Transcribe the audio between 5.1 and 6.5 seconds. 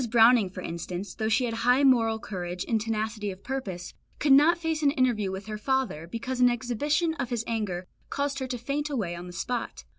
with her father, because an